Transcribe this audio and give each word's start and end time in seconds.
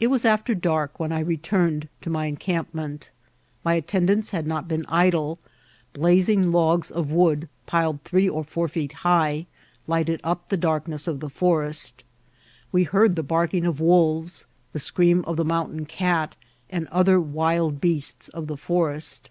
It 0.00 0.06
was 0.06 0.24
after 0.24 0.54
dark 0.54 0.98
when 0.98 1.12
I 1.12 1.20
returned 1.20 1.90
to 2.00 2.08
my 2.08 2.24
encamp* 2.24 2.72
ment. 2.74 3.10
My 3.62 3.74
attendants 3.74 4.30
had 4.30 4.46
not 4.46 4.68
been 4.68 4.86
idle; 4.88 5.38
blazing 5.92 6.50
logs 6.50 6.90
of 6.90 7.10
wood, 7.10 7.50
piled 7.66 8.00
three 8.04 8.26
or 8.26 8.42
four 8.42 8.68
feet 8.68 8.92
high, 9.04 9.44
lighted 9.86 10.22
up 10.24 10.48
the 10.48 10.56
darkness 10.56 11.06
of 11.06 11.20
the 11.20 11.28
forest. 11.28 12.04
We 12.72 12.84
heard 12.84 13.16
the 13.16 13.22
barking 13.22 13.66
of 13.66 13.80
wolvesi 13.80 14.46
the 14.72 14.78
scream 14.78 15.22
of 15.26 15.36
the 15.36 15.44
mountain 15.44 15.84
>cat, 15.84 16.36
and 16.70 16.88
other 16.88 17.20
wild 17.20 17.82
beasts 17.82 18.30
of 18.30 18.46
the 18.46 18.56
forest. 18.56 19.28